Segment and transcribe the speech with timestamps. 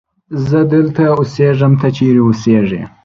[0.47, 2.81] زه دلته اسیږم ته چیرت اوسیږی